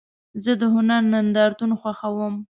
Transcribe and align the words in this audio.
زه 0.43 0.51
د 0.61 0.63
هنر 0.73 1.01
نندارتون 1.13 1.71
خوښوم. 1.79 2.35